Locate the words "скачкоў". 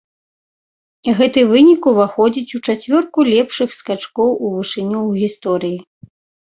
3.83-4.29